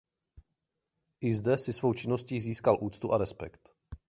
I 1.21 1.33
zde 1.33 1.57
si 1.57 1.73
svou 1.73 1.93
činností 1.93 2.39
získal 2.39 2.77
úctu 2.81 3.13
a 3.13 3.17
respekt. 3.17 3.75